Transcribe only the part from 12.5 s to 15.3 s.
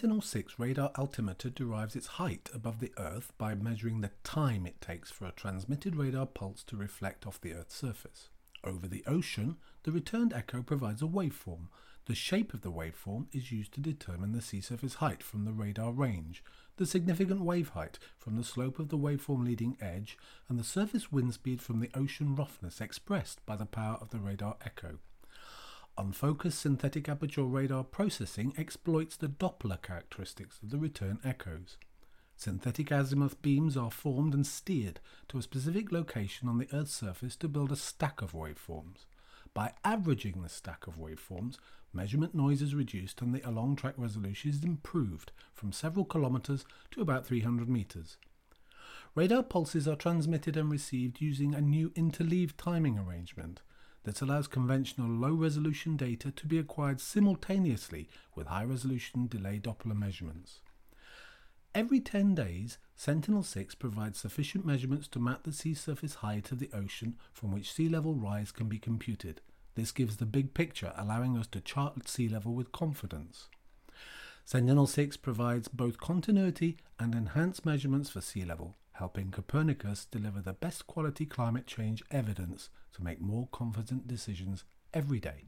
of the waveform is used to determine the sea surface height